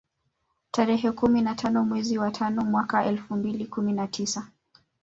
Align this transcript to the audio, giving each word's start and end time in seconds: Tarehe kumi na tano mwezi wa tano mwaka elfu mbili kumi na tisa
Tarehe 0.71 1.11
kumi 1.11 1.41
na 1.41 1.55
tano 1.55 1.83
mwezi 1.85 2.17
wa 2.17 2.31
tano 2.31 2.61
mwaka 2.65 3.05
elfu 3.05 3.35
mbili 3.35 3.65
kumi 3.65 3.93
na 3.93 4.07
tisa 4.07 4.47